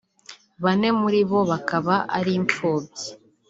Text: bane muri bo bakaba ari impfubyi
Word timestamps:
bane 0.63 0.89
muri 0.99 1.19
bo 1.29 1.39
bakaba 1.51 1.95
ari 2.17 2.31
impfubyi 2.39 3.07